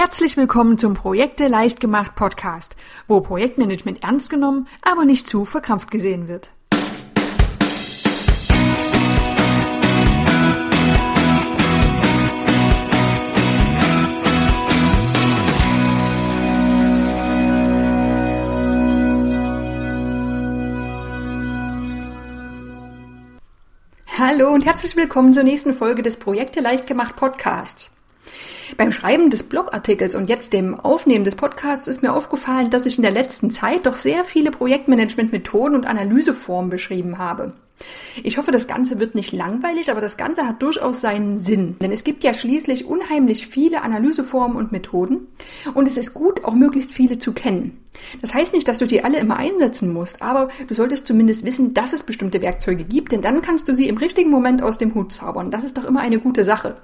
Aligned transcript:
Herzlich 0.00 0.36
willkommen 0.36 0.78
zum 0.78 0.94
Projekte 0.94 1.48
leicht 1.48 1.80
gemacht 1.80 2.14
Podcast, 2.14 2.76
wo 3.08 3.20
Projektmanagement 3.20 4.04
ernst 4.04 4.30
genommen, 4.30 4.68
aber 4.80 5.04
nicht 5.04 5.26
zu 5.26 5.44
verkrampft 5.44 5.90
gesehen 5.90 6.28
wird. 6.28 6.52
Hallo 24.16 24.50
und 24.54 24.64
herzlich 24.64 24.94
willkommen 24.94 25.32
zur 25.34 25.42
nächsten 25.42 25.74
Folge 25.74 26.04
des 26.04 26.20
Projekte 26.20 26.60
leicht 26.60 26.86
gemacht 26.86 27.16
Podcasts. 27.16 27.97
Beim 28.76 28.92
Schreiben 28.92 29.30
des 29.30 29.44
Blogartikels 29.44 30.14
und 30.14 30.28
jetzt 30.28 30.52
dem 30.52 30.78
Aufnehmen 30.78 31.24
des 31.24 31.36
Podcasts 31.36 31.88
ist 31.88 32.02
mir 32.02 32.12
aufgefallen, 32.12 32.70
dass 32.70 32.86
ich 32.86 32.96
in 32.96 33.02
der 33.02 33.10
letzten 33.10 33.50
Zeit 33.50 33.86
doch 33.86 33.96
sehr 33.96 34.24
viele 34.24 34.50
Projektmanagement-Methoden 34.50 35.74
und 35.74 35.86
Analyseformen 35.86 36.70
beschrieben 36.70 37.18
habe. 37.18 37.54
Ich 38.24 38.38
hoffe, 38.38 38.50
das 38.50 38.66
Ganze 38.66 38.98
wird 38.98 39.14
nicht 39.14 39.32
langweilig, 39.32 39.90
aber 39.90 40.00
das 40.00 40.16
Ganze 40.16 40.46
hat 40.46 40.60
durchaus 40.62 41.00
seinen 41.00 41.38
Sinn. 41.38 41.76
Denn 41.80 41.92
es 41.92 42.02
gibt 42.02 42.24
ja 42.24 42.34
schließlich 42.34 42.86
unheimlich 42.86 43.46
viele 43.46 43.82
Analyseformen 43.82 44.56
und 44.56 44.72
Methoden 44.72 45.28
und 45.74 45.86
es 45.86 45.96
ist 45.96 46.12
gut, 46.12 46.44
auch 46.44 46.54
möglichst 46.54 46.92
viele 46.92 47.18
zu 47.18 47.32
kennen. 47.32 47.78
Das 48.20 48.34
heißt 48.34 48.52
nicht, 48.52 48.68
dass 48.68 48.78
du 48.78 48.86
die 48.86 49.04
alle 49.04 49.18
immer 49.18 49.36
einsetzen 49.36 49.92
musst, 49.92 50.22
aber 50.22 50.48
du 50.66 50.74
solltest 50.74 51.06
zumindest 51.06 51.44
wissen, 51.46 51.74
dass 51.74 51.92
es 51.92 52.02
bestimmte 52.02 52.42
Werkzeuge 52.42 52.84
gibt, 52.84 53.12
denn 53.12 53.22
dann 53.22 53.42
kannst 53.42 53.68
du 53.68 53.74
sie 53.74 53.88
im 53.88 53.96
richtigen 53.96 54.30
Moment 54.30 54.62
aus 54.62 54.78
dem 54.78 54.94
Hut 54.94 55.12
zaubern. 55.12 55.50
Das 55.50 55.64
ist 55.64 55.78
doch 55.78 55.84
immer 55.84 56.00
eine 56.00 56.18
gute 56.18 56.44
Sache. 56.44 56.76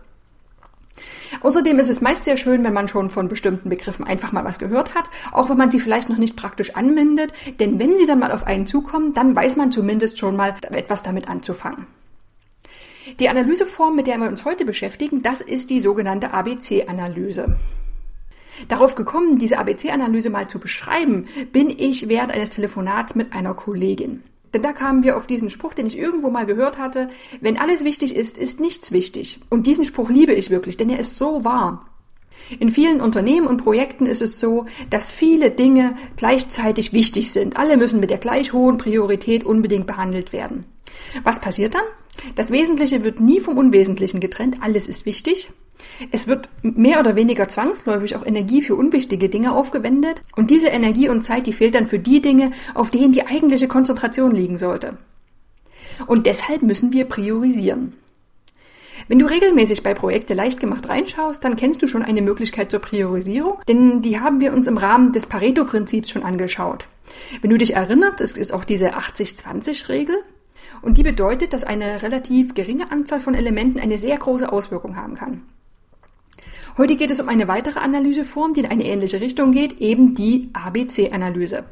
Außerdem 1.45 1.79
ist 1.79 1.91
es 1.91 2.01
meist 2.01 2.25
sehr 2.25 2.39
schön, 2.39 2.65
wenn 2.65 2.73
man 2.73 2.89
schon 2.89 3.11
von 3.11 3.29
bestimmten 3.29 3.69
Begriffen 3.69 4.07
einfach 4.07 4.33
mal 4.33 4.45
was 4.45 4.59
gehört 4.59 4.95
hat, 4.95 5.05
auch 5.31 5.51
wenn 5.51 5.59
man 5.59 5.71
sie 5.71 5.79
vielleicht 5.79 6.09
noch 6.09 6.17
nicht 6.17 6.37
praktisch 6.37 6.75
anwendet, 6.75 7.35
denn 7.61 7.79
wenn 7.79 7.99
sie 7.99 8.07
dann 8.07 8.19
mal 8.19 8.33
auf 8.33 8.47
einen 8.47 8.67
zukommen, 8.67 9.13
dann 9.13 9.37
weiß 9.37 9.57
man 9.57 9.71
zumindest 9.71 10.19
schon 10.19 10.37
mal 10.37 10.55
etwas 10.71 11.03
damit 11.03 11.29
anzufangen. 11.29 11.87
Die 13.21 13.29
Analyseform, 13.29 13.95
mit 13.95 14.07
der 14.07 14.17
wir 14.17 14.29
uns 14.29 14.47
heute 14.47 14.65
beschäftigen, 14.65 15.21
das 15.21 15.43
ist 15.43 15.69
die 15.69 15.81
sogenannte 15.81 16.33
ABC-Analyse. 16.33 17.57
Darauf 18.69 18.95
gekommen, 18.95 19.39
diese 19.39 19.59
ABC-Analyse 19.59 20.31
mal 20.31 20.49
zu 20.49 20.59
beschreiben, 20.59 21.27
bin 21.53 21.69
ich 21.69 22.09
während 22.09 22.33
eines 22.33 22.49
Telefonats 22.49 23.15
mit 23.17 23.35
einer 23.35 23.53
Kollegin. 23.53 24.23
Denn 24.55 24.63
da 24.63 24.73
kamen 24.73 25.03
wir 25.03 25.17
auf 25.17 25.27
diesen 25.27 25.51
Spruch, 25.51 25.75
den 25.75 25.87
ich 25.87 25.99
irgendwo 25.99 26.31
mal 26.31 26.47
gehört 26.47 26.79
hatte, 26.79 27.09
wenn 27.41 27.59
alles 27.59 27.85
wichtig 27.85 28.15
ist, 28.15 28.39
ist 28.39 28.61
nichts 28.61 28.93
wichtig. 28.93 29.41
Und 29.51 29.67
diesen 29.67 29.85
Spruch 29.85 30.09
liebe 30.09 30.33
ich 30.33 30.49
wirklich, 30.49 30.77
denn 30.77 30.89
er 30.89 31.01
ist 31.01 31.19
so 31.19 31.45
wahr. 31.45 31.87
In 32.59 32.71
vielen 32.71 33.01
Unternehmen 33.01 33.47
und 33.47 33.63
Projekten 33.63 34.07
ist 34.07 34.23
es 34.23 34.39
so, 34.39 34.67
dass 34.91 35.11
viele 35.11 35.51
Dinge 35.51 35.97
gleichzeitig 36.17 36.93
wichtig 36.93 37.31
sind. 37.31 37.57
Alle 37.57 37.77
müssen 37.77 38.01
mit 38.01 38.11
der 38.11 38.19
gleich 38.19 38.53
hohen 38.53 38.79
Priorität 38.79 39.45
unbedingt 39.45 39.87
behandelt 39.87 40.33
werden. 40.33 40.65
Was 41.23 41.41
passiert 41.41 41.75
dann? 41.75 41.85
Das 42.37 42.51
Wesentliche 42.51 43.03
wird 43.03 43.19
nie 43.21 43.41
vom 43.41 43.59
Unwesentlichen 43.59 44.21
getrennt. 44.21 44.59
Alles 44.61 44.87
ist 44.87 45.07
wichtig. 45.07 45.51
Es 46.11 46.27
wird 46.27 46.49
mehr 46.63 47.01
oder 47.01 47.17
weniger 47.17 47.49
zwangsläufig 47.49 48.17
auch 48.17 48.27
Energie 48.27 48.63
für 48.63 48.75
unwichtige 48.75 49.29
Dinge 49.29 49.53
aufgewendet 49.53 50.21
und 50.37 50.51
diese 50.51 50.69
Energie 50.69 51.09
und 51.09 51.23
Zeit, 51.23 51.47
die 51.47 51.53
fehlt 51.53 51.75
dann 51.75 51.87
für 51.87 51.99
die 51.99 52.21
Dinge, 52.21 52.53
auf 52.75 52.91
denen 52.91 53.13
die 53.13 53.27
eigentliche 53.27 53.69
Konzentration 53.69 54.35
liegen 54.35 54.57
sollte. 54.57 54.97
Und 56.07 56.27
deshalb 56.27 56.63
müssen 56.63 56.93
wir 56.93 57.05
priorisieren. 57.05 57.93
Wenn 59.09 59.19
du 59.19 59.27
regelmäßig 59.27 59.83
bei 59.83 59.93
Projekte 59.93 60.35
leicht 60.35 60.61
gemacht 60.61 60.89
reinschaust, 60.89 61.45
dann 61.45 61.57
kennst 61.57 61.83
du 61.83 61.87
schon 61.87 62.03
eine 62.03 62.23
Möglichkeit 62.23 62.71
zur 62.71 62.81
Priorisierung, 62.81 63.59
denn 63.69 64.03
die 64.03 64.21
haben 64.21 64.41
wir 64.41 64.53
uns 64.53 64.67
im 64.67 64.79
Rahmen 64.79 65.13
des 65.13 65.27
Pareto-Prinzips 65.27 66.11
schon 66.11 66.23
angeschaut. 66.23 66.89
Wenn 67.43 67.51
du 67.51 67.59
dich 67.59 67.75
erinnerst, 67.75 68.21
es 68.21 68.37
ist 68.37 68.53
auch 68.53 68.65
diese 68.65 68.95
80-20-Regel 68.95 70.17
und 70.81 70.97
die 70.97 71.03
bedeutet, 71.03 71.53
dass 71.53 71.65
eine 71.65 72.03
relativ 72.03 72.55
geringe 72.55 72.91
Anzahl 72.91 73.21
von 73.21 73.35
Elementen 73.35 73.79
eine 73.79 73.99
sehr 73.99 74.17
große 74.17 74.51
Auswirkung 74.51 74.97
haben 74.97 75.17
kann. 75.17 75.43
Heute 76.77 76.97
geht 76.97 77.13
es 77.13 77.21
um 77.21 77.29
eine 77.29 77.47
weitere 77.47 77.79
Analyseform, 77.79 78.53
die 78.53 78.61
in 78.61 78.67
eine 78.67 78.85
ähnliche 78.85 79.21
Richtung 79.21 79.53
geht, 79.53 79.81
eben 79.81 80.17
die 80.17 80.51
ABC-Analyse. 80.55 81.63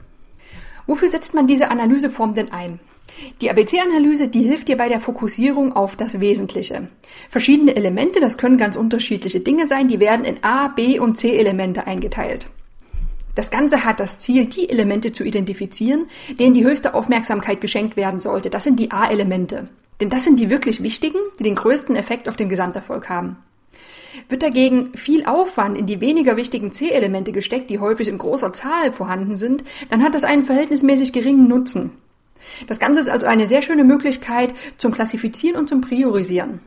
Wofür 0.87 1.09
setzt 1.09 1.35
man 1.35 1.49
diese 1.49 1.73
Analyseform 1.73 2.37
denn 2.37 2.53
ein? 2.53 2.79
Die 3.41 3.51
ABC-Analyse, 3.51 4.29
die 4.29 4.43
hilft 4.43 4.69
dir 4.69 4.77
bei 4.77 4.89
der 4.89 5.01
Fokussierung 5.01 5.73
auf 5.75 5.97
das 5.97 6.21
Wesentliche. 6.21 6.87
Verschiedene 7.31 7.75
Elemente, 7.75 8.21
das 8.21 8.39
können 8.39 8.59
ganz 8.59 8.77
unterschiedliche 8.77 9.41
Dinge 9.41 9.67
sein, 9.67 9.89
die 9.89 9.99
werden 9.99 10.25
in 10.25 10.45
A, 10.45 10.69
B 10.69 11.01
und 11.01 11.19
C 11.19 11.37
Elemente 11.37 11.89
eingeteilt. 11.89 12.47
Das 13.35 13.51
Ganze 13.51 13.85
hat 13.85 13.99
das 13.99 14.21
Ziel, 14.21 14.45
die 14.45 14.71
Elemente 14.71 15.11
zu 15.11 15.25
identifizieren, 15.25 16.07
denen 16.39 16.55
die 16.55 16.65
höchste 16.65 16.95
Aufmerksamkeit 16.95 17.61
geschenkt 17.61 17.97
werden 17.97 18.21
sollte. 18.21 18.51
Das 18.51 18.63
sind 18.63 18.79
die 18.79 18.93
A-Elemente. 18.93 19.69
Denn 20.01 20.11
das 20.11 20.23
sind 20.23 20.39
die 20.39 20.49
wirklich 20.49 20.81
wichtigen, 20.81 21.19
die 21.41 21.45
den 21.45 21.57
größten 21.57 21.97
Effekt 21.97 22.29
auf 22.29 22.37
den 22.37 22.49
Gesamterfolg 22.49 23.09
haben. 23.09 23.39
Wird 24.29 24.43
dagegen 24.43 24.93
viel 24.95 25.25
Aufwand 25.25 25.77
in 25.77 25.87
die 25.87 26.01
weniger 26.01 26.37
wichtigen 26.37 26.73
C-Elemente 26.73 27.33
gesteckt, 27.33 27.71
die 27.71 27.79
häufig 27.79 28.09
in 28.09 28.19
großer 28.19 28.53
Zahl 28.53 28.93
vorhanden 28.93 29.37
sind, 29.37 29.65
dann 29.91 30.03
hat 30.03 30.15
das 30.15 30.25
einen 30.25 30.45
verhältnismäßig 30.45 31.13
geringen 31.13 31.49
Nutzen. 31.49 31.91
Das 32.67 32.79
Ganze 32.79 33.01
ist 33.01 33.09
also 33.09 33.27
eine 33.27 33.47
sehr 33.47 33.63
schöne 33.63 33.85
Möglichkeit 33.85 34.53
zum 34.77 34.93
Klassifizieren 34.93 35.59
und 35.59 35.69
zum 35.69 35.81
Priorisieren. 35.81 36.61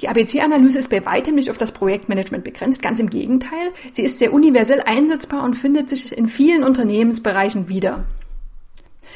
Die 0.00 0.08
ABC-Analyse 0.08 0.78
ist 0.78 0.88
bei 0.88 1.04
weitem 1.04 1.34
nicht 1.34 1.50
auf 1.50 1.58
das 1.58 1.72
Projektmanagement 1.72 2.42
begrenzt, 2.42 2.80
ganz 2.80 3.00
im 3.00 3.10
Gegenteil. 3.10 3.70
Sie 3.92 4.02
ist 4.02 4.18
sehr 4.18 4.32
universell 4.32 4.80
einsetzbar 4.80 5.44
und 5.44 5.54
findet 5.54 5.90
sich 5.90 6.16
in 6.16 6.26
vielen 6.26 6.64
Unternehmensbereichen 6.64 7.68
wieder. 7.68 8.04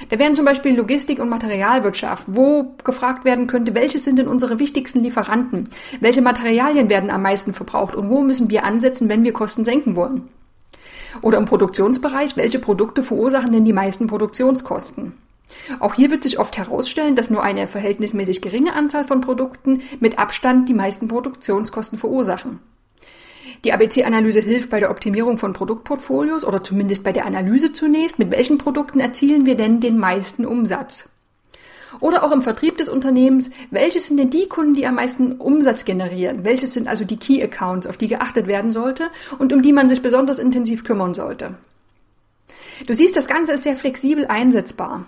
Da 0.08 0.18
wären 0.18 0.36
zum 0.36 0.44
Beispiel 0.44 0.76
Logistik 0.76 1.20
und 1.20 1.28
Materialwirtschaft, 1.28 2.24
wo 2.26 2.74
gefragt 2.84 3.24
werden 3.24 3.46
könnte, 3.46 3.74
welche 3.74 3.98
sind 3.98 4.18
denn 4.18 4.28
unsere 4.28 4.58
wichtigsten 4.58 5.00
Lieferanten? 5.00 5.68
Welche 6.00 6.22
Materialien 6.22 6.88
werden 6.88 7.10
am 7.10 7.22
meisten 7.22 7.54
verbraucht 7.54 7.94
und 7.94 8.10
wo 8.10 8.22
müssen 8.22 8.50
wir 8.50 8.64
ansetzen, 8.64 9.08
wenn 9.08 9.24
wir 9.24 9.32
Kosten 9.32 9.64
senken 9.64 9.96
wollen? 9.96 10.28
Oder 11.22 11.38
im 11.38 11.46
Produktionsbereich, 11.46 12.36
welche 12.36 12.58
Produkte 12.58 13.02
verursachen 13.02 13.52
denn 13.52 13.64
die 13.64 13.72
meisten 13.72 14.06
Produktionskosten? 14.08 15.12
Auch 15.78 15.94
hier 15.94 16.10
wird 16.10 16.22
sich 16.22 16.38
oft 16.38 16.56
herausstellen, 16.56 17.14
dass 17.14 17.30
nur 17.30 17.42
eine 17.42 17.68
verhältnismäßig 17.68 18.42
geringe 18.42 18.74
Anzahl 18.74 19.04
von 19.04 19.20
Produkten 19.20 19.82
mit 20.00 20.18
Abstand 20.18 20.68
die 20.68 20.74
meisten 20.74 21.06
Produktionskosten 21.06 21.98
verursachen. 21.98 22.58
Die 23.64 23.72
ABC-Analyse 23.72 24.40
hilft 24.40 24.68
bei 24.68 24.78
der 24.78 24.90
Optimierung 24.90 25.38
von 25.38 25.54
Produktportfolios 25.54 26.44
oder 26.44 26.62
zumindest 26.62 27.02
bei 27.02 27.12
der 27.12 27.24
Analyse 27.24 27.72
zunächst, 27.72 28.18
mit 28.18 28.30
welchen 28.30 28.58
Produkten 28.58 29.00
erzielen 29.00 29.46
wir 29.46 29.56
denn 29.56 29.80
den 29.80 29.98
meisten 29.98 30.44
Umsatz. 30.44 31.08
Oder 32.00 32.24
auch 32.24 32.32
im 32.32 32.42
Vertrieb 32.42 32.76
des 32.76 32.90
Unternehmens, 32.90 33.50
welche 33.70 34.00
sind 34.00 34.18
denn 34.18 34.28
die 34.28 34.48
Kunden, 34.48 34.74
die 34.74 34.86
am 34.86 34.96
meisten 34.96 35.36
Umsatz 35.36 35.86
generieren? 35.86 36.44
Welches 36.44 36.74
sind 36.74 36.88
also 36.88 37.04
die 37.04 37.16
Key 37.16 37.42
Accounts, 37.42 37.86
auf 37.86 37.96
die 37.96 38.08
geachtet 38.08 38.46
werden 38.46 38.70
sollte 38.70 39.04
und 39.38 39.52
um 39.52 39.62
die 39.62 39.72
man 39.72 39.88
sich 39.88 40.02
besonders 40.02 40.38
intensiv 40.38 40.84
kümmern 40.84 41.14
sollte? 41.14 41.54
Du 42.86 42.94
siehst, 42.94 43.16
das 43.16 43.28
Ganze 43.28 43.52
ist 43.52 43.62
sehr 43.62 43.76
flexibel 43.76 44.26
einsetzbar. 44.26 45.06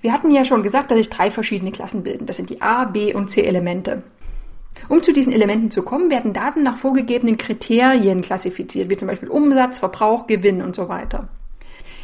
Wir 0.00 0.12
hatten 0.12 0.30
ja 0.30 0.44
schon 0.44 0.62
gesagt, 0.62 0.90
dass 0.90 0.98
sich 0.98 1.10
drei 1.10 1.30
verschiedene 1.30 1.72
Klassen 1.72 2.04
bilden. 2.04 2.26
Das 2.26 2.36
sind 2.36 2.48
die 2.48 2.62
A, 2.62 2.84
B 2.84 3.12
und 3.12 3.30
C 3.30 3.42
Elemente. 3.42 4.02
Um 4.88 5.02
zu 5.02 5.12
diesen 5.12 5.32
Elementen 5.32 5.70
zu 5.70 5.82
kommen, 5.82 6.10
werden 6.10 6.32
Daten 6.32 6.62
nach 6.62 6.76
vorgegebenen 6.76 7.36
Kriterien 7.36 8.20
klassifiziert, 8.20 8.88
wie 8.90 8.96
zum 8.96 9.08
Beispiel 9.08 9.28
Umsatz, 9.28 9.78
Verbrauch, 9.78 10.26
Gewinn 10.26 10.62
und 10.62 10.76
so 10.76 10.88
weiter. 10.88 11.28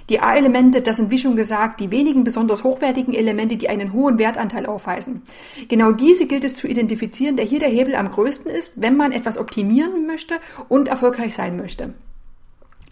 Die 0.09 0.21
A-Elemente, 0.21 0.83
das 0.83 0.97
sind 0.97 1.11
wie 1.11 1.19
schon 1.19 1.37
gesagt 1.37 1.81
die 1.81 1.91
wenigen 1.91 2.25
besonders 2.25 2.65
hochwertigen 2.65 3.15
Elemente, 3.15 3.57
die 3.57 3.69
einen 3.69 3.93
hohen 3.93 4.19
Wertanteil 4.19 4.67
aufweisen. 4.67 5.23
Genau 5.69 5.93
diese 5.93 6.27
gilt 6.27 6.45
es 6.45 6.55
zu 6.55 6.67
identifizieren, 6.67 7.37
da 7.37 7.43
hier 7.43 7.61
der 7.61 7.69
Hebel 7.69 7.95
am 7.95 8.11
größten 8.11 8.51
ist, 8.51 8.73
wenn 8.77 8.97
man 8.97 9.13
etwas 9.13 9.39
optimieren 9.39 10.07
möchte 10.07 10.35
und 10.69 10.89
erfolgreich 10.89 11.35
sein 11.35 11.57
möchte. 11.57 11.95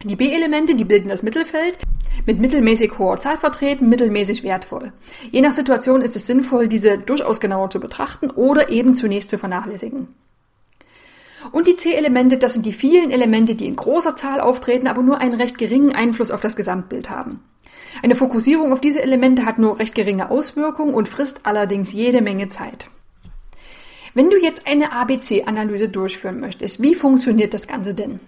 Die 0.02 0.16
B-Elemente, 0.16 0.74
die 0.76 0.86
bilden 0.86 1.10
das 1.10 1.22
Mittelfeld, 1.22 1.76
mit 2.24 2.38
mittelmäßig 2.38 2.98
hoher 2.98 3.20
Zahl 3.20 3.36
vertreten, 3.36 3.90
mittelmäßig 3.90 4.42
wertvoll. 4.42 4.94
Je 5.30 5.42
nach 5.42 5.52
Situation 5.52 6.00
ist 6.00 6.16
es 6.16 6.24
sinnvoll, 6.24 6.68
diese 6.68 6.96
durchaus 6.96 7.38
genauer 7.38 7.68
zu 7.68 7.80
betrachten 7.80 8.30
oder 8.30 8.70
eben 8.70 8.94
zunächst 8.94 9.28
zu 9.28 9.36
vernachlässigen. 9.36 10.08
Und 11.52 11.66
die 11.66 11.76
C-Elemente, 11.76 12.38
das 12.38 12.54
sind 12.54 12.64
die 12.64 12.72
vielen 12.72 13.10
Elemente, 13.10 13.54
die 13.54 13.66
in 13.66 13.76
großer 13.76 14.16
Zahl 14.16 14.40
auftreten, 14.40 14.86
aber 14.86 15.02
nur 15.02 15.18
einen 15.18 15.34
recht 15.34 15.58
geringen 15.58 15.94
Einfluss 15.94 16.30
auf 16.30 16.40
das 16.40 16.56
Gesamtbild 16.56 17.10
haben. 17.10 17.44
Eine 18.02 18.16
Fokussierung 18.16 18.72
auf 18.72 18.80
diese 18.80 19.02
Elemente 19.02 19.44
hat 19.44 19.58
nur 19.58 19.78
recht 19.78 19.94
geringe 19.94 20.30
Auswirkungen 20.30 20.94
und 20.94 21.10
frisst 21.10 21.40
allerdings 21.42 21.92
jede 21.92 22.22
Menge 22.22 22.48
Zeit. 22.48 22.88
Wenn 24.14 24.30
du 24.30 24.38
jetzt 24.38 24.66
eine 24.66 24.92
ABC-Analyse 24.92 25.90
durchführen 25.90 26.40
möchtest, 26.40 26.80
wie 26.80 26.94
funktioniert 26.94 27.52
das 27.52 27.66
Ganze 27.66 27.92
denn? 27.92 28.20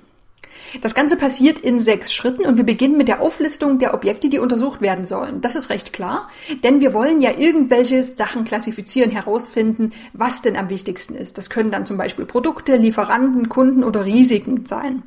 Das 0.81 0.95
Ganze 0.95 1.17
passiert 1.17 1.59
in 1.59 1.81
sechs 1.81 2.13
Schritten 2.13 2.47
und 2.47 2.57
wir 2.57 2.65
beginnen 2.65 2.97
mit 2.97 3.09
der 3.09 3.21
Auflistung 3.21 3.79
der 3.79 3.95
Objekte, 3.95 4.29
die 4.29 4.39
untersucht 4.39 4.81
werden 4.81 5.05
sollen. 5.05 5.41
Das 5.41 5.55
ist 5.55 5.71
recht 5.71 5.93
klar, 5.93 6.29
denn 6.65 6.81
wir 6.81 6.95
wollen 6.95 7.21
ja 7.21 7.37
irgendwelche 7.37 8.03
Sachen 8.05 8.45
klassifizieren, 8.45 9.11
herausfinden, 9.11 9.93
was 10.13 10.43
denn 10.43 10.57
am 10.57 10.69
wichtigsten 10.71 11.15
ist. 11.15 11.39
Das 11.39 11.51
können 11.51 11.71
dann 11.71 11.87
zum 11.87 11.97
Beispiel 11.97 12.25
Produkte, 12.25 12.77
Lieferanten, 12.77 13.49
Kunden 13.49 13.85
oder 13.85 14.05
Risiken 14.05 14.67
sein. 14.67 15.03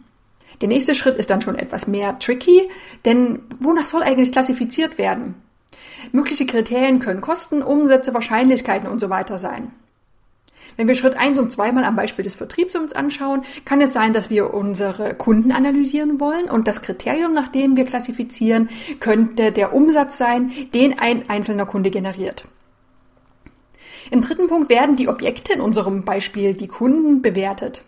Der 0.62 0.68
nächste 0.68 0.96
Schritt 0.96 1.18
ist 1.18 1.30
dann 1.30 1.42
schon 1.42 1.56
etwas 1.56 1.88
mehr 1.88 2.18
tricky, 2.20 2.70
denn 3.04 3.40
wonach 3.60 3.86
soll 3.88 4.04
eigentlich 4.04 4.32
klassifiziert 4.32 4.98
werden? 4.98 5.36
Mögliche 6.12 6.46
Kriterien 6.46 7.00
können 7.00 7.22
Kosten, 7.22 7.62
Umsätze, 7.62 8.14
Wahrscheinlichkeiten 8.14 8.88
und 8.88 9.00
so 9.00 9.10
weiter 9.10 9.40
sein. 9.40 9.72
Wenn 10.78 10.88
wir 10.88 10.96
Schritt 10.96 11.16
1 11.16 11.40
und 11.40 11.52
2 11.52 11.72
mal 11.72 11.84
am 11.84 11.96
Beispiel 11.96 12.24
des 12.24 12.36
Vertriebs 12.36 12.76
uns 12.76 12.94
anschauen, 12.94 13.44
kann 13.64 13.82
es 13.82 13.94
sein, 13.94 14.14
dass 14.14 14.30
wir 14.30 14.54
unsere 14.54 15.14
Kunden 15.14 15.52
analysieren 15.52 16.20
wollen 16.20 16.50
und 16.50 16.68
das 16.68 16.82
Kriterium, 16.82 17.34
nach 17.34 17.48
dem 17.48 17.78
wir 17.78 17.86
klassifizieren, 17.86 18.70
könnte 19.00 19.52
der 19.52 19.74
Umsatz 19.74 20.18
sein, 20.18 20.52
den 20.74 21.00
ein 21.00 21.30
einzelner 21.30 21.66
Kunde 21.66 21.92
generiert. 21.92 22.48
Im 24.12 24.22
dritten 24.22 24.48
Punkt 24.48 24.70
werden 24.70 24.96
die 24.96 25.08
Objekte, 25.08 25.54
in 25.54 25.62
unserem 25.62 26.04
Beispiel 26.04 26.54
die 26.54 26.68
Kunden, 26.68 27.22
bewertet. 27.22 27.84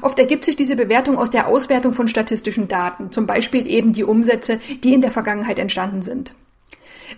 Oft 0.00 0.18
ergibt 0.18 0.44
sich 0.44 0.56
diese 0.56 0.76
Bewertung 0.76 1.18
aus 1.18 1.30
der 1.30 1.48
Auswertung 1.48 1.92
von 1.92 2.08
statistischen 2.08 2.68
Daten, 2.68 3.12
zum 3.12 3.26
Beispiel 3.26 3.68
eben 3.68 3.92
die 3.92 4.04
Umsätze, 4.04 4.58
die 4.82 4.94
in 4.94 5.02
der 5.02 5.10
Vergangenheit 5.10 5.58
entstanden 5.58 6.02
sind. 6.02 6.34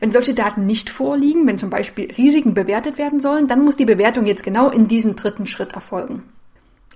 Wenn 0.01 0.13
solche 0.13 0.35
Daten 0.35 0.67
nicht 0.67 0.91
vorliegen, 0.91 1.47
wenn 1.47 1.59
zum 1.59 1.71
Beispiel 1.71 2.11
Risiken 2.13 2.55
bewertet 2.55 2.99
werden 2.99 3.21
sollen, 3.21 3.47
dann 3.47 3.65
muss 3.65 3.77
die 3.77 3.85
Bewertung 3.85 4.27
jetzt 4.27 4.45
genau 4.45 4.71
in 4.71 4.89
diesem 4.89 5.17
dritten 5.17 5.47
Schritt 5.47 5.73
erfolgen. 5.73 6.23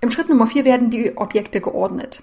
Im 0.01 0.11
Schritt 0.11 0.29
Nummer 0.29 0.47
vier 0.47 0.65
werden 0.65 0.91
die 0.91 1.17
Objekte 1.17 1.61
geordnet. 1.61 2.23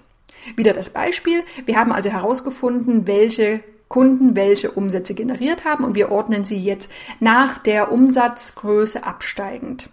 Wieder 0.54 0.72
das 0.72 0.90
Beispiel. 0.90 1.42
Wir 1.64 1.76
haben 1.76 1.92
also 1.92 2.10
herausgefunden, 2.10 3.06
welche 3.06 3.60
Kunden 3.88 4.34
welche 4.34 4.72
Umsätze 4.72 5.14
generiert 5.14 5.64
haben 5.64 5.84
und 5.84 5.94
wir 5.94 6.10
ordnen 6.10 6.44
sie 6.44 6.58
jetzt 6.58 6.90
nach 7.20 7.58
der 7.58 7.92
Umsatzgröße 7.92 9.04
absteigend. 9.04 9.90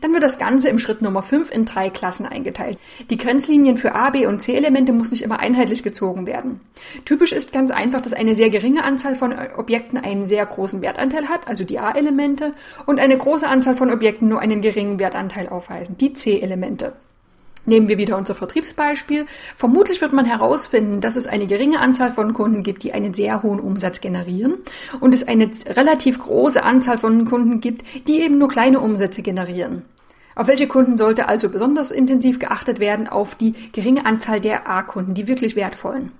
Dann 0.00 0.12
wird 0.12 0.22
das 0.22 0.38
Ganze 0.38 0.68
im 0.68 0.78
Schritt 0.78 1.02
Nummer 1.02 1.22
5 1.22 1.50
in 1.50 1.64
drei 1.64 1.90
Klassen 1.90 2.26
eingeteilt. 2.26 2.78
Die 3.10 3.16
Grenzlinien 3.16 3.76
für 3.76 3.94
A, 3.94 4.10
B 4.10 4.26
und 4.26 4.40
C-Elemente 4.40 4.92
muss 4.92 5.10
nicht 5.10 5.22
immer 5.22 5.40
einheitlich 5.40 5.82
gezogen 5.82 6.26
werden. 6.26 6.60
Typisch 7.04 7.32
ist 7.32 7.52
ganz 7.52 7.70
einfach, 7.70 8.00
dass 8.00 8.12
eine 8.12 8.34
sehr 8.34 8.50
geringe 8.50 8.84
Anzahl 8.84 9.16
von 9.16 9.34
Objekten 9.56 9.98
einen 9.98 10.24
sehr 10.24 10.46
großen 10.46 10.82
Wertanteil 10.82 11.28
hat, 11.28 11.48
also 11.48 11.64
die 11.64 11.78
A-Elemente, 11.78 12.52
und 12.86 13.00
eine 13.00 13.16
große 13.16 13.46
Anzahl 13.46 13.76
von 13.76 13.90
Objekten 13.90 14.28
nur 14.28 14.40
einen 14.40 14.62
geringen 14.62 14.98
Wertanteil 14.98 15.48
aufweisen, 15.48 15.96
die 15.98 16.12
C-Elemente. 16.12 16.94
Nehmen 17.64 17.88
wir 17.88 17.96
wieder 17.96 18.16
unser 18.16 18.34
Vertriebsbeispiel. 18.34 19.26
Vermutlich 19.56 20.00
wird 20.00 20.12
man 20.12 20.24
herausfinden, 20.24 21.00
dass 21.00 21.14
es 21.14 21.28
eine 21.28 21.46
geringe 21.46 21.78
Anzahl 21.78 22.12
von 22.12 22.32
Kunden 22.32 22.64
gibt, 22.64 22.82
die 22.82 22.92
einen 22.92 23.14
sehr 23.14 23.42
hohen 23.42 23.60
Umsatz 23.60 24.00
generieren 24.00 24.54
und 25.00 25.14
es 25.14 25.26
eine 25.28 25.50
relativ 25.66 26.18
große 26.18 26.62
Anzahl 26.62 26.98
von 26.98 27.24
Kunden 27.24 27.60
gibt, 27.60 27.84
die 28.08 28.20
eben 28.20 28.38
nur 28.38 28.48
kleine 28.48 28.80
Umsätze 28.80 29.22
generieren. 29.22 29.82
Auf 30.34 30.48
welche 30.48 30.66
Kunden 30.66 30.96
sollte 30.96 31.28
also 31.28 31.48
besonders 31.50 31.90
intensiv 31.90 32.38
geachtet 32.38 32.80
werden? 32.80 33.06
Auf 33.06 33.34
die 33.34 33.54
geringe 33.72 34.06
Anzahl 34.06 34.40
der 34.40 34.68
A-Kunden, 34.68 35.14
die 35.14 35.28
wirklich 35.28 35.56
wertvollen. 35.56 36.10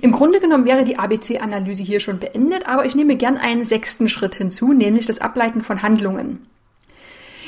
Im 0.00 0.12
Grunde 0.12 0.38
genommen 0.38 0.66
wäre 0.66 0.84
die 0.84 0.98
ABC-Analyse 0.98 1.82
hier 1.82 1.98
schon 1.98 2.20
beendet, 2.20 2.68
aber 2.68 2.84
ich 2.84 2.94
nehme 2.94 3.16
gern 3.16 3.36
einen 3.36 3.64
sechsten 3.64 4.08
Schritt 4.08 4.36
hinzu, 4.36 4.72
nämlich 4.72 5.06
das 5.06 5.20
Ableiten 5.20 5.62
von 5.62 5.82
Handlungen. 5.82 6.46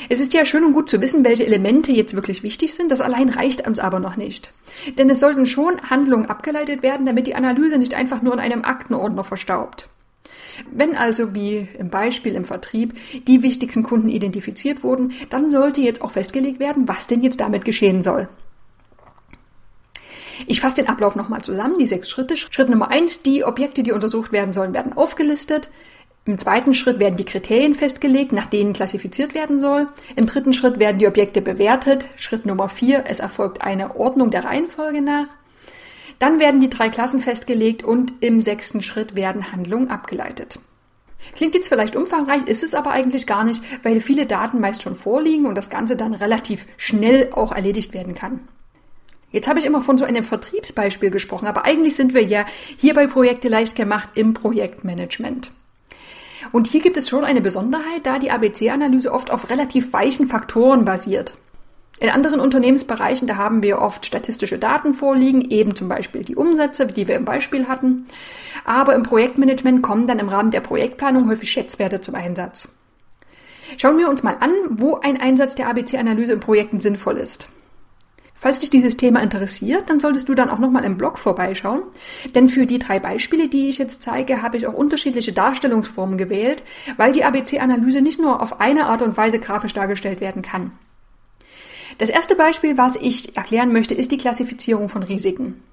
Es 0.09 0.19
ist 0.19 0.33
ja 0.33 0.45
schön 0.45 0.63
und 0.63 0.73
gut 0.73 0.89
zu 0.89 1.01
wissen, 1.01 1.23
welche 1.23 1.45
Elemente 1.45 1.91
jetzt 1.91 2.15
wirklich 2.15 2.43
wichtig 2.43 2.73
sind. 2.73 2.91
Das 2.91 3.01
allein 3.01 3.29
reicht 3.29 3.67
uns 3.67 3.79
aber 3.79 3.99
noch 3.99 4.17
nicht. 4.17 4.53
Denn 4.97 5.09
es 5.09 5.19
sollten 5.19 5.45
schon 5.45 5.81
Handlungen 5.89 6.25
abgeleitet 6.25 6.83
werden, 6.83 7.05
damit 7.05 7.27
die 7.27 7.35
Analyse 7.35 7.77
nicht 7.77 7.93
einfach 7.93 8.21
nur 8.21 8.33
in 8.33 8.39
einem 8.39 8.63
Aktenordner 8.63 9.23
verstaubt. 9.23 9.87
Wenn 10.71 10.95
also, 10.95 11.33
wie 11.33 11.67
im 11.79 11.89
Beispiel 11.89 12.35
im 12.35 12.43
Vertrieb, 12.43 12.93
die 13.27 13.41
wichtigsten 13.41 13.83
Kunden 13.83 14.09
identifiziert 14.09 14.83
wurden, 14.83 15.13
dann 15.29 15.49
sollte 15.49 15.81
jetzt 15.81 16.01
auch 16.01 16.11
festgelegt 16.11 16.59
werden, 16.59 16.87
was 16.87 17.07
denn 17.07 17.23
jetzt 17.23 17.39
damit 17.39 17.65
geschehen 17.65 18.03
soll. 18.03 18.27
Ich 20.47 20.61
fasse 20.61 20.77
den 20.77 20.89
Ablauf 20.89 21.15
nochmal 21.15 21.41
zusammen, 21.41 21.77
die 21.79 21.85
sechs 21.85 22.09
Schritte. 22.09 22.35
Schritt 22.35 22.69
Nummer 22.69 22.89
eins, 22.89 23.21
die 23.21 23.43
Objekte, 23.43 23.83
die 23.83 23.91
untersucht 23.91 24.31
werden 24.31 24.53
sollen, 24.53 24.73
werden 24.73 24.93
aufgelistet. 24.93 25.69
Im 26.25 26.37
zweiten 26.37 26.73
Schritt 26.73 26.99
werden 26.99 27.17
die 27.17 27.25
Kriterien 27.25 27.75
festgelegt, 27.75 28.31
nach 28.31 28.45
denen 28.45 28.71
klassifiziert 28.71 29.33
werden 29.33 29.59
soll. 29.59 29.87
Im 30.15 30.25
dritten 30.25 30.53
Schritt 30.53 30.79
werden 30.79 30.97
die 30.97 31.07
Objekte 31.07 31.41
bewertet. 31.41 32.07
Schritt 32.15 32.45
Nummer 32.45 32.69
vier, 32.69 33.03
es 33.09 33.19
erfolgt 33.19 33.61
eine 33.61 33.97
Ordnung 33.97 34.31
der 34.31 34.45
Reihenfolge 34.45 35.01
nach. 35.01 35.27
Dann 36.19 36.39
werden 36.39 36.61
die 36.61 36.69
drei 36.69 36.87
Klassen 36.87 37.21
festgelegt 37.21 37.83
und 37.83 38.13
im 38.21 38.39
sechsten 38.39 38.81
Schritt 38.81 39.15
werden 39.15 39.51
Handlungen 39.51 39.89
abgeleitet. 39.89 40.59
Klingt 41.35 41.55
jetzt 41.55 41.67
vielleicht 41.67 41.97
umfangreich, 41.97 42.47
ist 42.47 42.63
es 42.63 42.73
aber 42.73 42.91
eigentlich 42.91 43.27
gar 43.27 43.43
nicht, 43.43 43.61
weil 43.83 43.99
viele 43.99 44.25
Daten 44.25 44.61
meist 44.61 44.81
schon 44.81 44.95
vorliegen 44.95 45.45
und 45.45 45.55
das 45.55 45.69
Ganze 45.69 45.97
dann 45.97 46.13
relativ 46.13 46.65
schnell 46.77 47.33
auch 47.33 47.51
erledigt 47.51 47.93
werden 47.93 48.15
kann. 48.15 48.47
Jetzt 49.31 49.49
habe 49.49 49.59
ich 49.59 49.65
immer 49.65 49.81
von 49.81 49.97
so 49.97 50.05
einem 50.05 50.23
Vertriebsbeispiel 50.23 51.09
gesprochen, 51.09 51.47
aber 51.47 51.65
eigentlich 51.65 51.95
sind 51.97 52.13
wir 52.13 52.23
ja 52.23 52.45
hier 52.77 52.93
bei 52.93 53.07
Projekte 53.07 53.49
leicht 53.49 53.75
gemacht 53.75 54.09
im 54.15 54.33
Projektmanagement. 54.33 55.51
Und 56.51 56.67
hier 56.67 56.81
gibt 56.81 56.97
es 56.97 57.09
schon 57.09 57.23
eine 57.23 57.41
Besonderheit, 57.41 58.05
da 58.05 58.19
die 58.19 58.31
ABC-Analyse 58.31 59.11
oft 59.11 59.31
auf 59.31 59.49
relativ 59.49 59.93
weichen 59.93 60.27
Faktoren 60.27 60.85
basiert. 60.85 61.35
In 61.99 62.09
anderen 62.09 62.39
Unternehmensbereichen, 62.39 63.27
da 63.27 63.37
haben 63.37 63.63
wir 63.63 63.79
oft 63.79 64.05
statistische 64.05 64.57
Daten 64.57 64.93
vorliegen, 64.93 65.41
eben 65.41 65.75
zum 65.75 65.87
Beispiel 65.87 66.23
die 66.23 66.35
Umsätze, 66.35 66.87
die 66.87 67.07
wir 67.07 67.15
im 67.15 67.25
Beispiel 67.25 67.67
hatten. 67.67 68.07
Aber 68.65 68.95
im 68.95 69.03
Projektmanagement 69.03 69.81
kommen 69.81 70.07
dann 70.07 70.19
im 70.19 70.29
Rahmen 70.29 70.51
der 70.51 70.61
Projektplanung 70.61 71.29
häufig 71.29 71.51
Schätzwerte 71.51 72.01
zum 72.01 72.15
Einsatz. 72.15 72.67
Schauen 73.77 73.97
wir 73.97 74.09
uns 74.09 74.23
mal 74.23 74.37
an, 74.39 74.51
wo 74.69 74.97
ein 74.97 75.19
Einsatz 75.19 75.55
der 75.55 75.67
ABC-Analyse 75.67 76.33
in 76.33 76.39
Projekten 76.39 76.79
sinnvoll 76.79 77.17
ist. 77.17 77.47
Falls 78.43 78.59
dich 78.59 78.69
dieses 78.69 78.97
Thema 78.97 79.21
interessiert, 79.21 79.89
dann 79.89 80.01
solltest 80.01 80.27
du 80.27 80.35
dann 80.35 80.49
auch 80.49 80.59
nochmal 80.59 80.83
im 80.83 80.97
Blog 80.97 81.17
vorbeischauen. 81.17 81.83
Denn 82.35 82.49
für 82.49 82.65
die 82.65 82.77
drei 82.77 82.99
Beispiele, 82.99 83.47
die 83.47 83.69
ich 83.69 83.77
jetzt 83.77 84.03
zeige, 84.03 84.41
habe 84.41 84.57
ich 84.57 84.67
auch 84.67 84.73
unterschiedliche 84.73 85.31
Darstellungsformen 85.31 86.17
gewählt, 86.17 86.61
weil 86.97 87.13
die 87.13 87.23
ABC-Analyse 87.23 88.01
nicht 88.01 88.19
nur 88.19 88.41
auf 88.41 88.59
eine 88.59 88.87
Art 88.87 89.01
und 89.01 89.15
Weise 89.15 89.39
grafisch 89.39 89.73
dargestellt 89.73 90.19
werden 90.19 90.41
kann. 90.41 90.73
Das 91.99 92.09
erste 92.09 92.35
Beispiel, 92.35 92.77
was 92.77 92.97
ich 92.97 93.37
erklären 93.37 93.71
möchte, 93.71 93.93
ist 93.93 94.11
die 94.11 94.17
Klassifizierung 94.17 94.89
von 94.89 95.03
Risiken. 95.03 95.63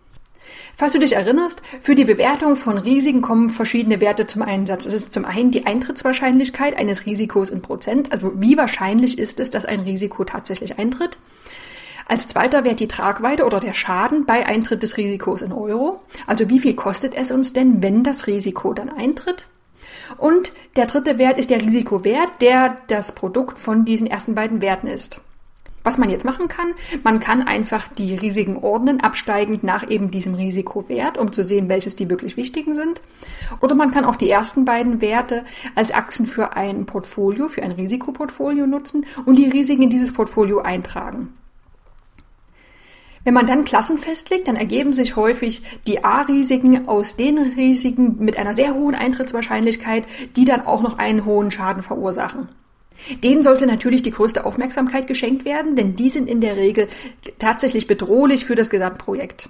Falls 0.77 0.93
du 0.93 1.01
dich 1.01 1.17
erinnerst, 1.17 1.63
für 1.81 1.97
die 1.97 2.05
Bewertung 2.05 2.55
von 2.55 2.79
Risiken 2.79 3.21
kommen 3.21 3.51
verschiedene 3.51 4.01
Werte 4.01 4.29
zum 4.29 4.43
Einsatz. 4.43 4.87
Es 4.87 4.93
ist 4.93 5.13
zum 5.13 5.25
einen 5.25 5.51
die 5.51 5.67
Eintrittswahrscheinlichkeit 5.67 6.79
eines 6.79 7.05
Risikos 7.05 7.49
in 7.49 7.63
Prozent, 7.63 8.13
also 8.13 8.31
wie 8.37 8.57
wahrscheinlich 8.57 9.19
ist 9.19 9.41
es, 9.41 9.51
dass 9.51 9.65
ein 9.65 9.81
Risiko 9.81 10.23
tatsächlich 10.23 10.79
eintritt. 10.79 11.19
Als 12.11 12.27
zweiter 12.27 12.65
Wert 12.65 12.81
die 12.81 12.89
Tragweite 12.89 13.47
oder 13.47 13.61
der 13.61 13.73
Schaden 13.73 14.27
bei 14.27 14.45
Eintritt 14.45 14.83
des 14.83 14.97
Risikos 14.97 15.43
in 15.43 15.53
Euro. 15.53 16.01
Also 16.27 16.49
wie 16.49 16.59
viel 16.59 16.75
kostet 16.75 17.15
es 17.15 17.31
uns 17.31 17.53
denn, 17.53 17.85
wenn 17.85 18.03
das 18.03 18.27
Risiko 18.27 18.73
dann 18.73 18.89
eintritt? 18.89 19.47
Und 20.19 20.53
der 20.75 20.87
dritte 20.87 21.19
Wert 21.19 21.39
ist 21.39 21.51
der 21.51 21.63
Risikowert, 21.63 22.41
der 22.41 22.79
das 22.89 23.13
Produkt 23.13 23.61
von 23.61 23.85
diesen 23.85 24.09
ersten 24.09 24.35
beiden 24.35 24.61
Werten 24.61 24.89
ist. 24.89 25.21
Was 25.85 25.99
man 25.99 26.11
jetzt 26.11 26.25
machen 26.25 26.49
kann, 26.49 26.75
man 27.05 27.21
kann 27.21 27.45
einfach 27.45 27.87
die 27.87 28.17
Risiken 28.17 28.57
ordnen, 28.57 29.01
absteigend 29.01 29.63
nach 29.63 29.89
eben 29.89 30.11
diesem 30.11 30.35
Risikowert, 30.35 31.17
um 31.17 31.31
zu 31.31 31.45
sehen, 31.45 31.69
welches 31.69 31.95
die 31.95 32.11
wirklich 32.11 32.37
wichtigen 32.37 32.75
sind. 32.75 33.01
Oder 33.61 33.77
man 33.77 33.93
kann 33.93 34.05
auch 34.05 34.17
die 34.17 34.29
ersten 34.29 34.65
beiden 34.65 35.01
Werte 35.01 35.45
als 35.77 35.95
Achsen 35.95 36.27
für 36.27 36.57
ein 36.57 36.87
Portfolio, 36.87 37.47
für 37.47 37.63
ein 37.63 37.71
Risikoportfolio 37.71 38.67
nutzen 38.67 39.07
und 39.27 39.37
die 39.37 39.49
Risiken 39.49 39.85
in 39.85 39.91
dieses 39.91 40.13
Portfolio 40.13 40.59
eintragen. 40.59 41.37
Wenn 43.23 43.35
man 43.35 43.47
dann 43.47 43.65
Klassen 43.65 43.99
festlegt, 43.99 44.49
dann 44.49 44.57
ergeben 44.57 44.95
sich 44.95 45.15
häufig 45.15 45.63
die 45.87 46.05
A-Risiken 46.05 46.89
aus 46.89 47.17
den 47.17 47.37
Risiken 47.39 48.17
mit 48.19 48.39
einer 48.39 48.55
sehr 48.55 48.75
hohen 48.75 48.95
Eintrittswahrscheinlichkeit, 48.95 50.07
die 50.37 50.47
dann 50.47 50.67
auch 50.67 50.81
noch 50.81 50.99
einen 50.99 51.27
hohen 51.27 51.51
Schaden 51.51 51.83
verursachen. 51.83 52.49
Denen 53.23 53.43
sollte 53.43 53.67
natürlich 53.67 54.03
die 54.03 54.11
größte 54.11 54.45
Aufmerksamkeit 54.45 55.07
geschenkt 55.07 55.45
werden, 55.45 55.77
denn 55.77 55.97
die 55.97 56.11
sind 56.11 56.29
in 56.29 56.41
der 56.41 56.57
Regel 56.57 56.89
tatsächlich 57.39 57.87
bedrohlich 57.87 58.45
für 58.45 58.55
das 58.55 58.71
Gesamtprojekt. 58.71 59.49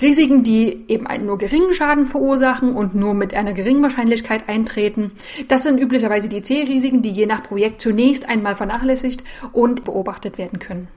Risiken, 0.00 0.44
die 0.44 0.84
eben 0.88 1.06
einen 1.06 1.26
nur 1.26 1.38
geringen 1.38 1.74
Schaden 1.74 2.06
verursachen 2.06 2.74
und 2.74 2.94
nur 2.94 3.12
mit 3.12 3.34
einer 3.34 3.54
geringen 3.54 3.82
Wahrscheinlichkeit 3.82 4.48
eintreten, 4.48 5.10
das 5.48 5.64
sind 5.64 5.80
üblicherweise 5.80 6.28
die 6.28 6.42
C-Risiken, 6.42 7.02
die 7.02 7.10
je 7.10 7.26
nach 7.26 7.42
Projekt 7.42 7.80
zunächst 7.80 8.28
einmal 8.28 8.56
vernachlässigt 8.56 9.24
und 9.52 9.84
beobachtet 9.84 10.38
werden 10.38 10.60
können. 10.60 10.88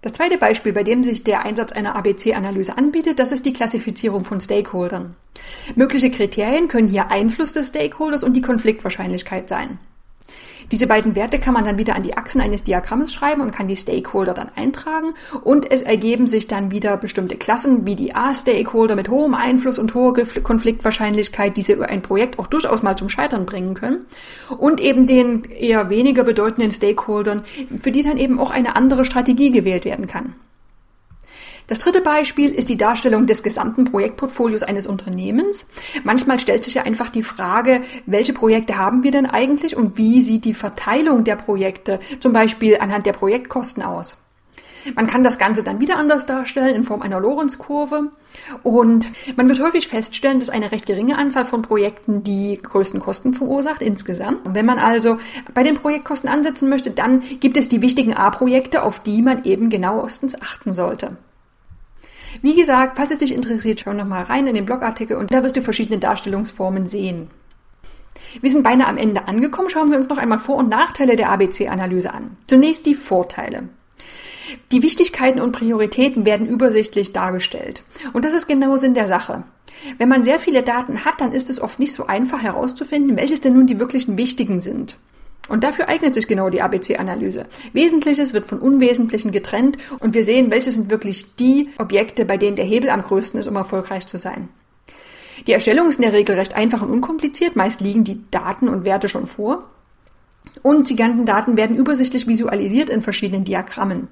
Das 0.00 0.12
zweite 0.12 0.38
Beispiel, 0.38 0.72
bei 0.72 0.84
dem 0.84 1.02
sich 1.02 1.24
der 1.24 1.44
Einsatz 1.44 1.72
einer 1.72 1.96
ABC-Analyse 1.96 2.78
anbietet, 2.78 3.18
das 3.18 3.32
ist 3.32 3.44
die 3.46 3.52
Klassifizierung 3.52 4.22
von 4.22 4.40
Stakeholdern. 4.40 5.16
Mögliche 5.74 6.10
Kriterien 6.10 6.68
können 6.68 6.88
hier 6.88 7.10
Einfluss 7.10 7.52
des 7.52 7.68
Stakeholders 7.68 8.22
und 8.22 8.34
die 8.34 8.42
Konfliktwahrscheinlichkeit 8.42 9.48
sein. 9.48 9.78
Diese 10.70 10.86
beiden 10.86 11.14
Werte 11.14 11.38
kann 11.38 11.54
man 11.54 11.64
dann 11.64 11.78
wieder 11.78 11.94
an 11.94 12.02
die 12.02 12.16
Achsen 12.16 12.40
eines 12.40 12.62
Diagramms 12.62 13.12
schreiben 13.12 13.40
und 13.40 13.52
kann 13.52 13.68
die 13.68 13.76
Stakeholder 13.76 14.34
dann 14.34 14.50
eintragen 14.54 15.14
und 15.42 15.70
es 15.70 15.82
ergeben 15.82 16.26
sich 16.26 16.46
dann 16.46 16.70
wieder 16.70 16.96
bestimmte 16.96 17.36
Klassen 17.36 17.86
wie 17.86 17.96
die 17.96 18.14
A-Stakeholder 18.14 18.94
mit 18.94 19.08
hohem 19.08 19.34
Einfluss 19.34 19.78
und 19.78 19.94
hoher 19.94 20.14
Konfliktwahrscheinlichkeit, 20.42 21.56
die 21.56 21.62
sie 21.62 21.80
ein 21.82 22.02
Projekt 22.02 22.38
auch 22.38 22.46
durchaus 22.46 22.82
mal 22.82 22.96
zum 22.96 23.08
Scheitern 23.08 23.46
bringen 23.46 23.74
können 23.74 24.04
und 24.58 24.80
eben 24.80 25.06
den 25.06 25.44
eher 25.44 25.88
weniger 25.88 26.24
bedeutenden 26.24 26.70
Stakeholdern, 26.70 27.44
für 27.80 27.92
die 27.92 28.02
dann 28.02 28.18
eben 28.18 28.38
auch 28.38 28.50
eine 28.50 28.76
andere 28.76 29.04
Strategie 29.04 29.50
gewählt 29.50 29.84
werden 29.84 30.06
kann. 30.06 30.34
Das 31.68 31.80
dritte 31.80 32.00
Beispiel 32.00 32.50
ist 32.50 32.70
die 32.70 32.78
Darstellung 32.78 33.26
des 33.26 33.42
gesamten 33.42 33.84
Projektportfolios 33.84 34.62
eines 34.62 34.86
Unternehmens. 34.86 35.66
Manchmal 36.02 36.40
stellt 36.40 36.64
sich 36.64 36.74
ja 36.74 36.84
einfach 36.84 37.10
die 37.10 37.22
Frage, 37.22 37.82
welche 38.06 38.32
Projekte 38.32 38.78
haben 38.78 39.02
wir 39.02 39.10
denn 39.10 39.26
eigentlich 39.26 39.76
und 39.76 39.98
wie 39.98 40.22
sieht 40.22 40.46
die 40.46 40.54
Verteilung 40.54 41.24
der 41.24 41.36
Projekte 41.36 42.00
zum 42.20 42.32
Beispiel 42.32 42.78
anhand 42.78 43.04
der 43.04 43.12
Projektkosten 43.12 43.82
aus? 43.82 44.16
Man 44.94 45.06
kann 45.06 45.22
das 45.22 45.36
Ganze 45.36 45.62
dann 45.62 45.78
wieder 45.78 45.98
anders 45.98 46.24
darstellen 46.24 46.74
in 46.74 46.84
Form 46.84 47.02
einer 47.02 47.20
Lorenz-Kurve. 47.20 48.12
Und 48.62 49.10
man 49.36 49.48
wird 49.50 49.60
häufig 49.60 49.88
feststellen, 49.88 50.38
dass 50.38 50.48
eine 50.48 50.72
recht 50.72 50.86
geringe 50.86 51.18
Anzahl 51.18 51.44
von 51.44 51.60
Projekten 51.60 52.22
die 52.22 52.58
größten 52.62 53.00
Kosten 53.00 53.34
verursacht 53.34 53.82
insgesamt. 53.82 54.46
Und 54.46 54.54
wenn 54.54 54.64
man 54.64 54.78
also 54.78 55.18
bei 55.52 55.64
den 55.64 55.74
Projektkosten 55.74 56.30
ansetzen 56.30 56.70
möchte, 56.70 56.90
dann 56.90 57.22
gibt 57.40 57.58
es 57.58 57.68
die 57.68 57.82
wichtigen 57.82 58.14
A-Projekte, 58.14 58.82
auf 58.82 59.00
die 59.00 59.20
man 59.20 59.44
eben 59.44 59.68
genauestens 59.68 60.40
achten 60.40 60.72
sollte. 60.72 61.18
Wie 62.42 62.56
gesagt, 62.56 62.96
falls 62.96 63.10
es 63.10 63.18
dich 63.18 63.34
interessiert, 63.34 63.80
schau 63.80 63.92
nochmal 63.92 64.24
rein 64.24 64.46
in 64.46 64.54
den 64.54 64.66
Blogartikel 64.66 65.16
und 65.16 65.32
da 65.32 65.42
wirst 65.42 65.56
du 65.56 65.62
verschiedene 65.62 65.98
Darstellungsformen 65.98 66.86
sehen. 66.86 67.28
Wir 68.40 68.50
sind 68.50 68.62
beinahe 68.62 68.88
am 68.88 68.96
Ende 68.96 69.26
angekommen. 69.26 69.70
Schauen 69.70 69.90
wir 69.90 69.96
uns 69.96 70.08
noch 70.08 70.18
einmal 70.18 70.38
Vor- 70.38 70.56
und 70.56 70.68
Nachteile 70.68 71.16
der 71.16 71.30
ABC-Analyse 71.30 72.12
an. 72.12 72.36
Zunächst 72.46 72.86
die 72.86 72.94
Vorteile. 72.94 73.68
Die 74.72 74.82
Wichtigkeiten 74.82 75.40
und 75.40 75.52
Prioritäten 75.52 76.24
werden 76.24 76.46
übersichtlich 76.46 77.12
dargestellt. 77.12 77.82
Und 78.12 78.24
das 78.24 78.34
ist 78.34 78.46
genau 78.46 78.76
Sinn 78.76 78.94
der 78.94 79.06
Sache. 79.06 79.44
Wenn 79.98 80.08
man 80.08 80.24
sehr 80.24 80.38
viele 80.38 80.62
Daten 80.62 81.04
hat, 81.04 81.20
dann 81.20 81.32
ist 81.32 81.50
es 81.50 81.60
oft 81.60 81.78
nicht 81.78 81.92
so 81.92 82.06
einfach 82.06 82.42
herauszufinden, 82.42 83.16
welches 83.16 83.40
denn 83.40 83.54
nun 83.54 83.66
die 83.66 83.78
wirklichen 83.78 84.16
wichtigen 84.16 84.60
sind. 84.60 84.96
Und 85.48 85.64
dafür 85.64 85.88
eignet 85.88 86.14
sich 86.14 86.28
genau 86.28 86.50
die 86.50 86.60
ABC-Analyse. 86.60 87.46
Wesentliches 87.72 88.34
wird 88.34 88.46
von 88.46 88.58
Unwesentlichen 88.58 89.32
getrennt 89.32 89.78
und 89.98 90.14
wir 90.14 90.22
sehen, 90.22 90.50
welche 90.50 90.70
sind 90.70 90.90
wirklich 90.90 91.36
die 91.36 91.70
Objekte, 91.78 92.24
bei 92.24 92.36
denen 92.36 92.56
der 92.56 92.66
Hebel 92.66 92.90
am 92.90 93.02
größten 93.02 93.40
ist, 93.40 93.46
um 93.46 93.56
erfolgreich 93.56 94.06
zu 94.06 94.18
sein. 94.18 94.48
Die 95.46 95.52
Erstellung 95.52 95.88
ist 95.88 95.96
in 95.96 96.02
der 96.02 96.12
Regel 96.12 96.34
recht 96.34 96.54
einfach 96.54 96.82
und 96.82 96.90
unkompliziert. 96.90 97.56
Meist 97.56 97.80
liegen 97.80 98.04
die 98.04 98.20
Daten 98.30 98.68
und 98.68 98.84
Werte 98.84 99.08
schon 99.08 99.26
vor. 99.26 99.64
Und 100.62 100.90
die 100.90 100.96
ganzen 100.96 101.26
Daten 101.26 101.56
werden 101.56 101.76
übersichtlich 101.76 102.26
visualisiert 102.26 102.90
in 102.90 103.02
verschiedenen 103.02 103.44
Diagrammen. 103.44 104.08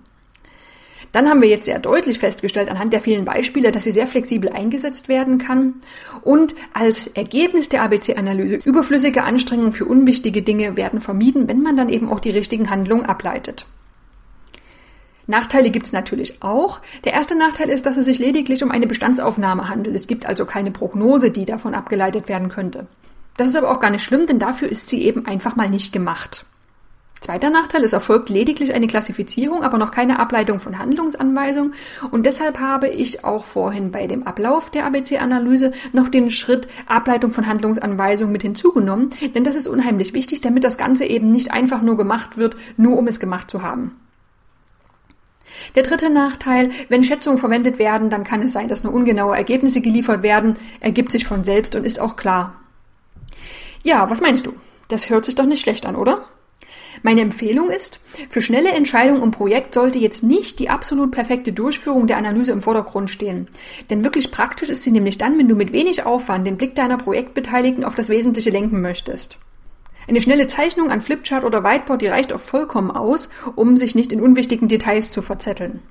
Dann 1.17 1.31
haben 1.31 1.41
wir 1.41 1.49
jetzt 1.49 1.65
sehr 1.65 1.79
deutlich 1.79 2.19
festgestellt 2.19 2.69
anhand 2.69 2.93
der 2.93 3.01
vielen 3.01 3.25
Beispiele, 3.25 3.73
dass 3.73 3.85
sie 3.85 3.91
sehr 3.91 4.07
flexibel 4.07 4.51
eingesetzt 4.51 5.09
werden 5.09 5.39
kann 5.39 5.77
und 6.21 6.55
als 6.75 7.07
Ergebnis 7.07 7.71
der 7.71 7.81
ABC-Analyse 7.85 8.57
überflüssige 8.57 9.25
Anstrengungen 9.25 9.73
für 9.73 9.87
unwichtige 9.87 10.43
Dinge 10.43 10.77
werden 10.77 11.01
vermieden, 11.01 11.49
wenn 11.49 11.63
man 11.63 11.75
dann 11.75 11.89
eben 11.89 12.11
auch 12.11 12.21
die 12.21 12.33
richtigen 12.33 12.69
Handlungen 12.69 13.07
ableitet. 13.07 13.65
Nachteile 15.27 15.71
gibt 15.71 15.87
es 15.87 15.95
natürlich 15.95 16.43
auch. 16.43 16.83
Der 17.07 17.15
erste 17.15 17.35
Nachteil 17.35 17.71
ist, 17.71 17.87
dass 17.87 17.97
es 17.97 18.05
sich 18.05 18.19
lediglich 18.19 18.63
um 18.63 18.71
eine 18.71 18.87
Bestandsaufnahme 18.87 19.71
handelt. 19.71 19.97
Es 19.97 20.09
gibt 20.09 20.27
also 20.27 20.45
keine 20.45 20.71
Prognose, 20.71 21.31
die 21.31 21.47
davon 21.47 21.73
abgeleitet 21.73 22.29
werden 22.29 22.51
könnte. 22.51 22.89
Das 23.39 23.49
ist 23.49 23.57
aber 23.57 23.71
auch 23.71 23.81
gar 23.81 23.91
nicht 23.91 24.05
schlimm, 24.05 24.27
denn 24.27 24.39
dafür 24.39 24.69
ist 24.69 24.91
sie 24.91 25.03
eben 25.03 25.25
einfach 25.25 25.57
mal 25.57 25.71
nicht 25.71 25.95
gemacht. 25.95 26.45
Zweiter 27.21 27.51
Nachteil, 27.51 27.83
es 27.83 27.93
erfolgt 27.93 28.29
lediglich 28.29 28.75
eine 28.75 28.87
Klassifizierung, 28.87 29.63
aber 29.63 29.79
noch 29.79 29.91
keine 29.91 30.19
Ableitung 30.19 30.61
von 30.61 30.79
Handlungsanweisungen. 30.79 31.75
Und 32.11 32.27
deshalb 32.27 32.61
habe 32.61 32.89
ich 32.89 33.25
auch 33.25 33.45
vorhin 33.45 33.91
bei 33.91 34.07
dem 34.07 34.27
Ablauf 34.27 34.71
der 34.71 34.85
ABC-Analyse 34.87 35.73
noch 35.93 36.09
den 36.09 36.31
Schritt 36.31 36.69
Ableitung 36.87 37.33
von 37.33 37.47
Handlungsanweisungen 37.47 38.33
mit 38.33 38.43
hinzugenommen. 38.43 39.11
Denn 39.35 39.45
das 39.45 39.57
ist 39.57 39.67
unheimlich 39.67 40.15
wichtig, 40.15 40.41
damit 40.43 40.63
das 40.63 40.79
Ganze 40.79 41.05
eben 41.05 41.33
nicht 41.33 41.53
einfach 41.53 41.83
nur 41.83 41.97
gemacht 41.97 42.37
wird, 42.37 42.57
nur 42.77 42.97
um 42.99 43.09
es 43.09 43.19
gemacht 43.19 43.51
zu 43.51 43.63
haben. 43.63 43.97
Der 45.75 45.83
dritte 45.83 46.11
Nachteil, 46.11 46.71
wenn 46.89 47.03
Schätzungen 47.03 47.39
verwendet 47.39 47.79
werden, 47.79 48.11
dann 48.11 48.25
kann 48.25 48.43
es 48.43 48.53
sein, 48.53 48.69
dass 48.69 48.85
nur 48.85 48.93
ungenaue 48.93 49.37
Ergebnisse 49.37 49.81
geliefert 49.81 50.23
werden, 50.23 50.59
ergibt 50.81 51.11
sich 51.11 51.27
von 51.27 51.45
selbst 51.45 51.75
und 51.75 51.85
ist 51.85 51.99
auch 51.99 52.17
klar. 52.17 52.55
Ja, 53.83 54.09
was 54.11 54.21
meinst 54.21 54.47
du? 54.47 54.53
Das 54.89 55.11
hört 55.11 55.25
sich 55.25 55.35
doch 55.35 55.47
nicht 55.47 55.63
schlecht 55.63 55.87
an, 55.87 55.97
oder? 55.97 56.25
Meine 57.07 57.21
Empfehlung 57.21 57.71
ist, 57.71 58.01
für 58.31 58.41
schnelle 58.41 58.71
Entscheidungen 58.71 59.23
im 59.23 59.31
Projekt 59.31 59.75
sollte 59.75 59.97
jetzt 59.97 60.25
nicht 60.25 60.59
die 60.59 60.69
absolut 60.69 61.13
perfekte 61.13 61.53
Durchführung 61.53 62.09
der 62.09 62.17
Analyse 62.17 62.51
im 62.51 62.63
Vordergrund 62.63 63.11
stehen. 63.11 63.47
Denn 63.91 64.03
wirklich 64.03 64.33
praktisch 64.33 64.71
ist 64.71 64.83
sie 64.83 64.91
nämlich 64.91 65.17
dann, 65.17 65.39
wenn 65.39 65.47
du 65.47 65.55
mit 65.55 65.73
wenig 65.73 66.05
Aufwand 66.05 66.49
den 66.49 66.57
Blick 66.57 66.75
deiner 66.75 66.99
Projektbeteiligten 66.99 67.85
auf 67.85 67.95
das 67.95 68.09
Wesentliche 68.09 68.51
lenken 68.51 68.81
möchtest. 68.81 69.39
Eine 70.09 70.21
schnelle 70.21 70.49
Zeichnung 70.49 70.91
an 70.91 71.01
Flipchart 71.01 71.45
oder 71.45 71.63
Whiteboard, 71.63 72.03
die 72.03 72.09
reicht 72.09 72.33
oft 72.33 72.45
vollkommen 72.45 72.91
aus, 72.91 73.29
um 73.55 73.77
sich 73.77 73.95
nicht 73.95 74.11
in 74.11 74.21
unwichtigen 74.21 74.67
Details 74.67 75.13
zu 75.13 75.23
verzetteln. 75.23 75.83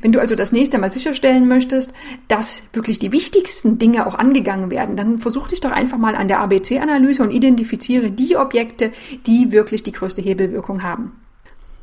Wenn 0.00 0.12
du 0.12 0.20
also 0.20 0.34
das 0.34 0.52
nächste 0.52 0.78
Mal 0.78 0.92
sicherstellen 0.92 1.48
möchtest, 1.48 1.92
dass 2.28 2.62
wirklich 2.72 2.98
die 2.98 3.12
wichtigsten 3.12 3.78
Dinge 3.78 4.06
auch 4.06 4.14
angegangen 4.14 4.70
werden, 4.70 4.96
dann 4.96 5.18
versuch 5.18 5.48
dich 5.48 5.60
doch 5.60 5.72
einfach 5.72 5.98
mal 5.98 6.16
an 6.16 6.28
der 6.28 6.40
ABC-Analyse 6.40 7.22
und 7.22 7.30
identifiziere 7.30 8.10
die 8.10 8.36
Objekte, 8.36 8.92
die 9.26 9.52
wirklich 9.52 9.82
die 9.82 9.92
größte 9.92 10.22
Hebelwirkung 10.22 10.82
haben. 10.82 11.12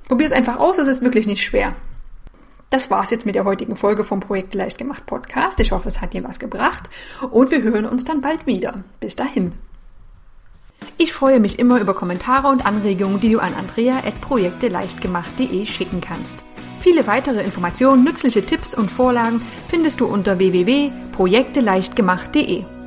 Probier 0.08 0.25
es 0.25 0.34
einfach 0.34 0.58
aus, 0.58 0.77
es 0.77 0.88
ist 0.88 1.03
wirklich 1.03 1.27
nicht 1.27 1.43
schwer. 1.43 1.74
Das 2.70 2.89
war's 2.89 3.12
jetzt 3.12 3.25
mit 3.25 3.36
der 3.36 3.43
heutigen 3.43 3.75
Folge 3.75 4.05
vom 4.05 4.22
Projekt 4.22 4.53
Leicht 4.53 4.77
gemacht 4.77 5.05
Podcast. 5.05 5.60
Ich 5.60 5.74
hoffe, 5.74 5.89
es 5.89 6.00
hat 6.00 6.13
dir 6.13 6.24
was 6.24 6.39
gebracht 6.39 6.89
und 7.29 7.51
wir 7.51 7.62
hören 7.62 7.86
uns 7.86 8.05
dann 8.05 8.22
bald 8.22 8.48
wieder. 8.48 8.86
Bis 9.01 9.17
dahin. 9.17 9.51
Ich 10.98 11.13
freue 11.13 11.39
mich 11.39 11.60
immer 11.60 11.79
über 11.79 11.93
Kommentare 11.93 12.48
und 12.48 12.65
Anregungen, 12.65 13.20
die 13.20 13.31
du 13.31 13.38
an 13.39 13.53
andrea.projekteleichtgemacht.de 13.53 15.65
schicken 15.65 16.01
kannst. 16.01 16.36
Viele 16.81 17.05
weitere 17.05 17.43
Informationen, 17.43 18.03
nützliche 18.03 18.43
Tipps 18.43 18.73
und 18.73 18.89
Vorlagen 18.89 19.43
findest 19.69 20.01
du 20.01 20.07
unter 20.07 20.39
www.projekteleichtgemacht.de. 20.39 22.80